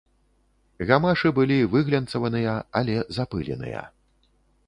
Гамашы 0.91 1.31
былі 1.39 1.57
выглянцаваныя, 1.75 2.55
але 2.81 2.95
запыленыя. 3.17 3.87